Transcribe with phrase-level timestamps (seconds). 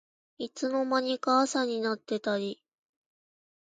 [0.39, 2.59] いつの間にか朝になってたり